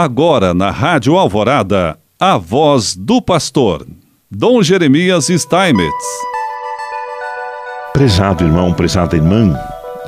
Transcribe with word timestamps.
Agora 0.00 0.54
na 0.54 0.70
Rádio 0.70 1.16
Alvorada, 1.16 1.98
a 2.20 2.38
voz 2.38 2.94
do 2.94 3.20
pastor, 3.20 3.84
Dom 4.30 4.62
Jeremias 4.62 5.26
Steinmetz. 5.26 6.06
Prezado 7.92 8.44
irmão, 8.44 8.72
prezada 8.72 9.16
irmã, 9.16 9.58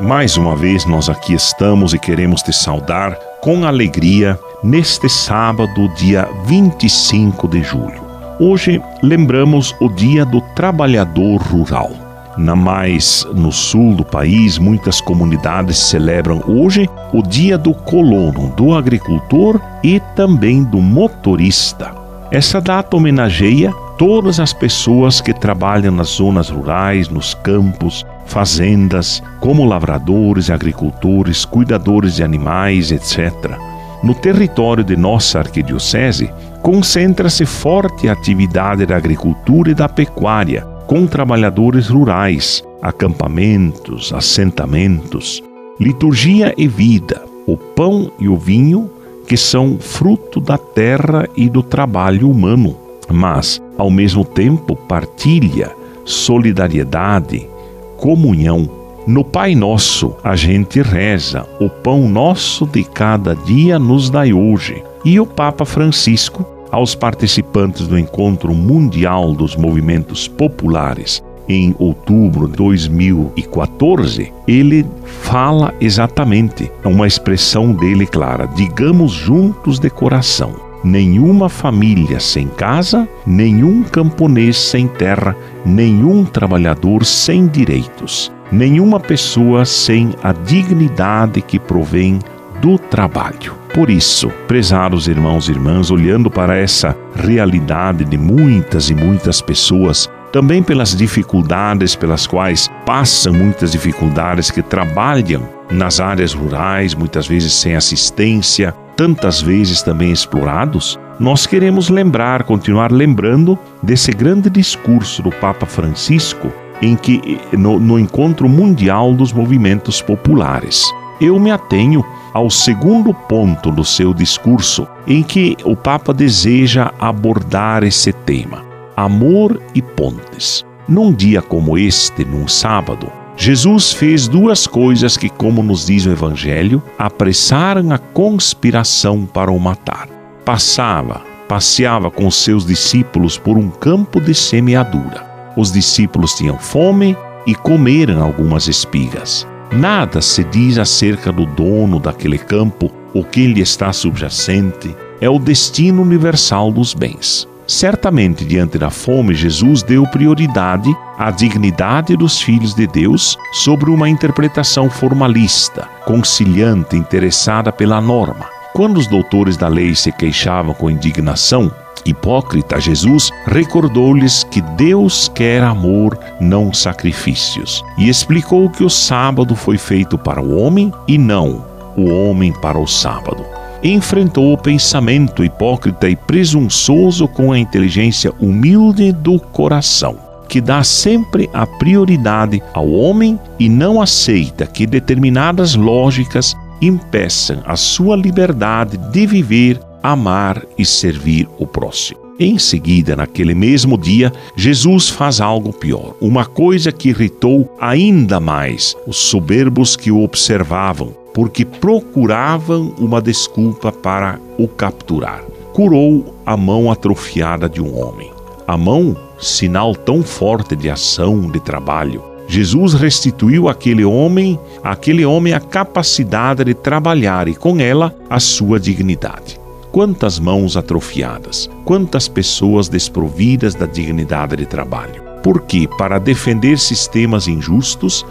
mais 0.00 0.36
uma 0.36 0.54
vez 0.54 0.86
nós 0.86 1.08
aqui 1.08 1.34
estamos 1.34 1.92
e 1.92 1.98
queremos 1.98 2.40
te 2.40 2.52
saudar 2.52 3.16
com 3.42 3.66
alegria 3.66 4.38
neste 4.62 5.08
sábado, 5.08 5.88
dia 5.96 6.28
25 6.44 7.48
de 7.48 7.60
julho. 7.60 8.00
Hoje 8.38 8.80
lembramos 9.02 9.74
o 9.80 9.88
Dia 9.88 10.24
do 10.24 10.40
Trabalhador 10.54 11.42
Rural. 11.42 12.09
Na 12.40 12.56
mais 12.56 13.26
no 13.34 13.52
sul 13.52 13.94
do 13.94 14.02
país, 14.02 14.58
muitas 14.58 14.98
comunidades 14.98 15.76
celebram 15.76 16.42
hoje 16.46 16.88
o 17.12 17.22
Dia 17.22 17.58
do 17.58 17.74
Colono, 17.74 18.48
do 18.56 18.74
agricultor 18.74 19.60
e 19.84 20.00
também 20.16 20.64
do 20.64 20.80
motorista. 20.80 21.94
Essa 22.32 22.58
data 22.58 22.96
homenageia 22.96 23.70
todas 23.98 24.40
as 24.40 24.54
pessoas 24.54 25.20
que 25.20 25.34
trabalham 25.34 25.92
nas 25.92 26.08
zonas 26.08 26.48
rurais, 26.48 27.10
nos 27.10 27.34
campos, 27.34 28.06
fazendas, 28.24 29.22
como 29.38 29.66
lavradores, 29.66 30.48
agricultores, 30.48 31.44
cuidadores 31.44 32.16
de 32.16 32.24
animais, 32.24 32.90
etc. 32.90 33.58
No 34.02 34.14
território 34.14 34.82
de 34.82 34.96
nossa 34.96 35.40
arquidiocese, 35.40 36.32
concentra-se 36.62 37.44
forte 37.44 38.08
atividade 38.08 38.86
da 38.86 38.96
agricultura 38.96 39.72
e 39.72 39.74
da 39.74 39.90
pecuária, 39.90 40.66
com 40.90 41.06
trabalhadores 41.06 41.86
rurais, 41.86 42.64
acampamentos, 42.82 44.12
assentamentos, 44.12 45.40
liturgia 45.78 46.52
e 46.58 46.66
vida, 46.66 47.22
o 47.46 47.56
pão 47.56 48.10
e 48.18 48.28
o 48.28 48.36
vinho, 48.36 48.90
que 49.24 49.36
são 49.36 49.78
fruto 49.78 50.40
da 50.40 50.58
terra 50.58 51.28
e 51.36 51.48
do 51.48 51.62
trabalho 51.62 52.28
humano, 52.28 52.76
mas, 53.08 53.62
ao 53.78 53.88
mesmo 53.88 54.24
tempo, 54.24 54.74
partilha, 54.74 55.70
solidariedade, 56.04 57.48
comunhão. 57.96 58.68
No 59.06 59.22
Pai 59.22 59.54
Nosso, 59.54 60.16
a 60.24 60.34
gente 60.34 60.82
reza: 60.82 61.46
O 61.60 61.70
pão 61.70 62.08
nosso 62.08 62.66
de 62.66 62.82
cada 62.82 63.36
dia 63.36 63.78
nos 63.78 64.10
dai 64.10 64.32
hoje. 64.32 64.82
E 65.04 65.20
o 65.20 65.24
Papa 65.24 65.64
Francisco 65.64 66.44
aos 66.70 66.94
participantes 66.94 67.86
do 67.86 67.98
Encontro 67.98 68.54
Mundial 68.54 69.34
dos 69.34 69.56
Movimentos 69.56 70.28
Populares 70.28 71.22
em 71.50 71.74
outubro 71.78 72.46
de 72.46 72.56
2014, 72.56 74.32
ele 74.46 74.86
fala 75.04 75.74
exatamente, 75.80 76.70
é 76.84 76.88
uma 76.88 77.06
expressão 77.06 77.72
dele 77.72 78.06
clara: 78.06 78.46
digamos 78.54 79.12
juntos 79.12 79.78
de 79.78 79.90
coração. 79.90 80.54
Nenhuma 80.82 81.50
família 81.50 82.18
sem 82.20 82.48
casa, 82.48 83.06
nenhum 83.26 83.82
camponês 83.82 84.56
sem 84.56 84.88
terra, 84.88 85.36
nenhum 85.66 86.24
trabalhador 86.24 87.04
sem 87.04 87.46
direitos, 87.46 88.32
nenhuma 88.50 88.98
pessoa 88.98 89.66
sem 89.66 90.14
a 90.22 90.32
dignidade 90.32 91.42
que 91.42 91.58
provém 91.58 92.18
do 92.60 92.78
trabalho. 92.78 93.54
Por 93.74 93.88
isso, 93.88 94.30
prezados 94.48 95.08
irmãos 95.08 95.48
e 95.48 95.52
irmãs, 95.52 95.90
olhando 95.90 96.30
para 96.30 96.56
essa 96.56 96.96
realidade 97.14 98.04
de 98.04 98.18
muitas 98.18 98.90
e 98.90 98.94
muitas 98.94 99.40
pessoas, 99.40 100.10
também 100.32 100.62
pelas 100.62 100.96
dificuldades 100.96 101.94
pelas 101.94 102.26
quais 102.26 102.70
passam 102.86 103.32
muitas 103.32 103.72
dificuldades 103.72 104.50
que 104.50 104.62
trabalham 104.62 105.48
nas 105.70 106.00
áreas 106.00 106.32
rurais, 106.32 106.94
muitas 106.94 107.26
vezes 107.26 107.52
sem 107.52 107.74
assistência, 107.74 108.74
tantas 108.96 109.40
vezes 109.40 109.82
também 109.82 110.12
explorados, 110.12 110.98
nós 111.18 111.46
queremos 111.46 111.88
lembrar, 111.88 112.44
continuar 112.44 112.90
lembrando 112.90 113.58
desse 113.82 114.10
grande 114.10 114.48
discurso 114.48 115.22
do 115.22 115.30
Papa 115.30 115.66
Francisco 115.66 116.52
em 116.82 116.96
que 116.96 117.38
no, 117.52 117.78
no 117.78 117.98
encontro 117.98 118.48
mundial 118.48 119.12
dos 119.12 119.32
movimentos 119.32 120.00
populares. 120.00 120.84
Eu 121.20 121.38
me 121.38 121.50
atenho 121.50 122.04
ao 122.32 122.50
segundo 122.50 123.12
ponto 123.12 123.70
do 123.70 123.84
seu 123.84 124.14
discurso, 124.14 124.86
em 125.06 125.22
que 125.22 125.56
o 125.64 125.76
Papa 125.76 126.12
deseja 126.12 126.92
abordar 126.98 127.82
esse 127.84 128.12
tema: 128.12 128.64
amor 128.96 129.60
e 129.74 129.82
pontes. 129.82 130.64
Num 130.88 131.12
dia 131.12 131.40
como 131.40 131.78
este, 131.78 132.24
num 132.24 132.48
sábado, 132.48 133.10
Jesus 133.36 133.92
fez 133.92 134.28
duas 134.28 134.66
coisas 134.66 135.16
que, 135.16 135.30
como 135.30 135.62
nos 135.62 135.86
diz 135.86 136.04
o 136.04 136.10
Evangelho, 136.10 136.82
apressaram 136.98 137.90
a 137.92 137.98
conspiração 137.98 139.24
para 139.24 139.50
o 139.50 139.58
matar. 139.58 140.08
Passava, 140.44 141.22
passeava 141.48 142.10
com 142.10 142.30
seus 142.30 142.66
discípulos 142.66 143.38
por 143.38 143.56
um 143.56 143.70
campo 143.70 144.20
de 144.20 144.34
semeadura. 144.34 145.52
Os 145.56 145.72
discípulos 145.72 146.34
tinham 146.34 146.58
fome 146.58 147.16
e 147.46 147.54
comeram 147.54 148.22
algumas 148.22 148.68
espigas. 148.68 149.46
Nada 149.72 150.20
se 150.20 150.42
diz 150.42 150.78
acerca 150.78 151.30
do 151.30 151.46
dono 151.46 152.00
daquele 152.00 152.38
campo, 152.38 152.90
o 153.14 153.22
que 153.22 153.46
lhe 153.46 153.60
está 153.60 153.92
subjacente, 153.92 154.94
é 155.20 155.30
o 155.30 155.38
destino 155.38 156.02
universal 156.02 156.72
dos 156.72 156.92
bens. 156.92 157.48
Certamente, 157.68 158.44
diante 158.44 158.76
da 158.76 158.90
fome, 158.90 159.32
Jesus 159.32 159.84
deu 159.84 160.04
prioridade 160.04 160.92
à 161.16 161.30
dignidade 161.30 162.16
dos 162.16 162.42
filhos 162.42 162.74
de 162.74 162.84
Deus 162.84 163.36
sobre 163.52 163.90
uma 163.90 164.08
interpretação 164.08 164.90
formalista, 164.90 165.88
conciliante, 166.04 166.96
interessada 166.96 167.70
pela 167.70 168.00
norma. 168.00 168.46
Quando 168.72 168.96
os 168.98 169.06
doutores 169.06 169.56
da 169.56 169.68
lei 169.68 169.94
se 169.94 170.10
queixavam 170.10 170.74
com 170.74 170.90
indignação, 170.90 171.70
hipócrita, 172.04 172.80
Jesus 172.80 173.30
recordou-lhes 173.46 174.44
que 174.44 174.60
Deus 174.60 175.28
quer 175.28 175.62
amor, 175.62 176.18
não 176.40 176.72
sacrifícios, 176.72 177.82
e 177.98 178.08
explicou 178.08 178.68
que 178.70 178.84
o 178.84 178.90
sábado 178.90 179.54
foi 179.54 179.78
feito 179.78 180.18
para 180.18 180.42
o 180.42 180.58
homem 180.58 180.92
e 181.06 181.18
não 181.18 181.64
o 181.96 182.08
homem 182.08 182.52
para 182.52 182.78
o 182.78 182.86
sábado. 182.86 183.44
Enfrentou 183.82 184.52
o 184.52 184.58
pensamento 184.58 185.44
hipócrita 185.44 186.08
e 186.08 186.14
presunçoso 186.14 187.26
com 187.26 187.52
a 187.52 187.58
inteligência 187.58 188.32
humilde 188.38 189.12
do 189.12 189.38
coração, 189.38 190.18
que 190.48 190.60
dá 190.60 190.84
sempre 190.84 191.48
a 191.52 191.66
prioridade 191.66 192.62
ao 192.74 192.90
homem 192.90 193.38
e 193.58 193.68
não 193.68 194.02
aceita 194.02 194.66
que 194.66 194.86
determinadas 194.86 195.74
lógicas 195.74 196.56
impeçam 196.80 197.62
a 197.64 197.76
sua 197.76 198.16
liberdade 198.16 198.96
de 198.96 199.26
viver 199.26 199.80
amar 200.02 200.64
e 200.78 200.84
servir 200.84 201.48
o 201.58 201.66
próximo. 201.66 202.20
Em 202.42 202.58
seguida, 202.58 203.14
naquele 203.14 203.54
mesmo 203.54 203.98
dia, 203.98 204.32
Jesus 204.56 205.10
faz 205.10 205.42
algo 205.42 205.74
pior, 205.74 206.14
uma 206.22 206.46
coisa 206.46 206.90
que 206.90 207.10
irritou 207.10 207.70
ainda 207.78 208.40
mais 208.40 208.96
os 209.06 209.18
soberbos 209.18 209.94
que 209.94 210.10
o 210.10 210.22
observavam, 210.22 211.14
porque 211.34 211.66
procuravam 211.66 212.94
uma 212.98 213.20
desculpa 213.20 213.92
para 213.92 214.40
o 214.58 214.66
capturar. 214.66 215.42
Curou 215.74 216.34
a 216.46 216.56
mão 216.56 216.90
atrofiada 216.90 217.68
de 217.68 217.82
um 217.82 217.94
homem. 218.00 218.30
A 218.66 218.74
mão, 218.74 219.14
sinal 219.38 219.94
tão 219.94 220.22
forte 220.22 220.74
de 220.74 220.88
ação, 220.88 221.42
de 221.42 221.60
trabalho. 221.60 222.24
Jesus 222.48 222.94
restituiu 222.94 223.68
àquele 223.68 224.04
homem, 224.04 224.58
àquele 224.82 225.26
homem 225.26 225.52
a 225.52 225.60
capacidade 225.60 226.64
de 226.64 226.72
trabalhar 226.72 227.48
e 227.48 227.54
com 227.54 227.78
ela 227.78 228.16
a 228.30 228.40
sua 228.40 228.80
dignidade. 228.80 229.59
Quantas 229.92 230.38
mãos 230.38 230.76
atrofiadas, 230.76 231.68
quantas 231.84 232.28
pessoas 232.28 232.88
desprovidas 232.88 233.74
da 233.74 233.86
dignidade 233.86 234.56
de 234.56 234.64
trabalho. 234.64 235.22
Porque, 235.42 235.88
para 235.98 236.18
defender 236.20 236.78
sistemas 236.78 237.48
injustos, 237.48 238.24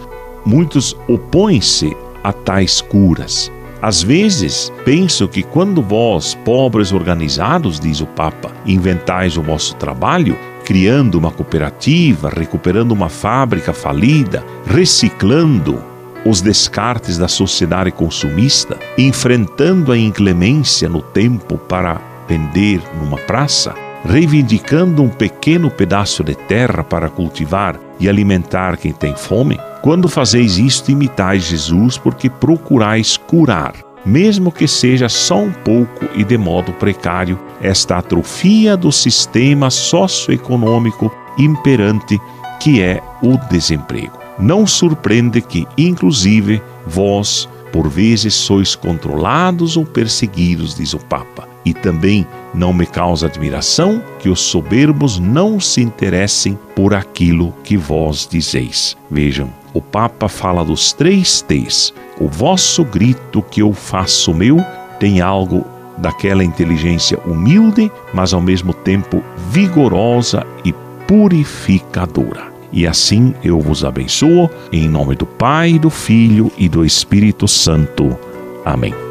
muitos 0.44 0.96
opõem-se 1.06 1.94
a 2.24 2.32
tais 2.32 2.80
curas. 2.80 3.52
Às 3.82 4.02
vezes, 4.02 4.72
penso 4.84 5.28
que 5.28 5.42
quando 5.42 5.82
vós, 5.82 6.34
pobres 6.44 6.92
organizados, 6.92 7.80
diz 7.80 8.00
o 8.00 8.06
Papa, 8.06 8.52
inventais 8.66 9.36
o 9.36 9.42
vosso 9.42 9.74
trabalho, 9.76 10.38
criando 10.64 11.16
uma 11.16 11.30
cooperativa, 11.30 12.30
recuperando 12.30 12.92
uma 12.92 13.08
fábrica 13.08 13.72
falida, 13.72 14.44
reciclando, 14.66 15.89
os 16.24 16.40
descartes 16.40 17.16
da 17.16 17.28
sociedade 17.28 17.90
consumista, 17.90 18.78
enfrentando 18.98 19.92
a 19.92 19.98
inclemência 19.98 20.88
no 20.88 21.00
tempo 21.00 21.56
para 21.56 22.00
vender 22.28 22.80
numa 23.00 23.16
praça, 23.16 23.74
reivindicando 24.04 25.02
um 25.02 25.08
pequeno 25.08 25.70
pedaço 25.70 26.22
de 26.22 26.34
terra 26.34 26.84
para 26.84 27.08
cultivar 27.08 27.78
e 27.98 28.08
alimentar 28.08 28.76
quem 28.76 28.92
tem 28.92 29.14
fome? 29.14 29.58
Quando 29.82 30.08
fazeis 30.08 30.58
isto, 30.58 30.90
imitais 30.90 31.44
Jesus, 31.44 31.96
porque 31.96 32.28
procurais 32.28 33.16
curar, 33.16 33.74
mesmo 34.04 34.52
que 34.52 34.68
seja 34.68 35.08
só 35.08 35.38
um 35.38 35.52
pouco 35.52 36.06
e 36.14 36.24
de 36.24 36.36
modo 36.36 36.72
precário, 36.72 37.38
esta 37.62 37.98
atrofia 37.98 38.76
do 38.76 38.92
sistema 38.92 39.70
socioeconômico 39.70 41.12
imperante 41.38 42.18
que 42.60 42.82
é 42.82 43.02
o 43.22 43.38
desemprego. 43.50 44.19
Não 44.40 44.66
surpreende 44.66 45.40
que, 45.40 45.66
inclusive, 45.76 46.62
vós, 46.86 47.48
Por 47.72 47.88
vezes 47.88 48.34
sois 48.34 48.74
controlados 48.74 49.76
ou 49.76 49.84
perseguidos, 49.84 50.74
diz 50.74 50.92
o 50.92 50.98
Papa. 50.98 51.48
E 51.64 51.72
também 51.72 52.26
não 52.52 52.72
me 52.72 52.86
causa 52.86 53.26
admiração 53.26 54.02
que 54.18 54.28
os 54.28 54.40
soberbos 54.40 55.18
não 55.18 55.60
se 55.60 55.80
interessem 55.80 56.58
por 56.74 56.94
aquilo 56.94 57.54
que 57.62 57.76
vós 57.76 58.26
dizeis. 58.28 58.96
Vejam, 59.10 59.50
o 59.72 59.80
Papa 59.80 60.28
fala 60.28 60.64
dos 60.64 60.92
três 60.92 61.42
T's. 61.42 61.94
O 62.18 62.26
vosso 62.26 62.84
grito 62.84 63.42
que 63.42 63.62
eu 63.62 63.72
faço 63.72 64.34
meu 64.34 64.56
tem 64.98 65.20
algo 65.20 65.64
daquela 65.98 66.42
inteligência 66.42 67.18
humilde, 67.26 67.92
mas 68.12 68.32
ao 68.32 68.40
mesmo 68.40 68.72
tempo 68.72 69.22
vigorosa 69.50 70.44
e 70.64 70.72
purificadora. 71.06 72.49
E 72.72 72.86
assim 72.86 73.34
eu 73.42 73.60
vos 73.60 73.84
abençoo, 73.84 74.50
em 74.72 74.88
nome 74.88 75.16
do 75.16 75.26
Pai, 75.26 75.78
do 75.78 75.90
Filho 75.90 76.50
e 76.56 76.68
do 76.68 76.84
Espírito 76.84 77.48
Santo. 77.48 78.16
Amém. 78.64 79.09